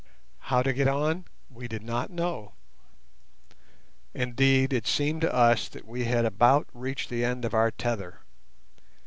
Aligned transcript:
How 0.49 0.63
to 0.63 0.73
get 0.73 0.87
on 0.87 1.25
we 1.47 1.67
did 1.67 1.83
not 1.83 2.09
know; 2.09 2.53
indeed 4.15 4.73
it 4.73 4.87
seemed 4.87 5.21
to 5.21 5.31
us 5.31 5.69
that 5.69 5.85
we 5.85 6.05
had 6.05 6.25
about 6.25 6.67
reached 6.73 7.11
the 7.11 7.23
end 7.23 7.45
of 7.45 7.53
our 7.53 7.69
tether. 7.69 8.21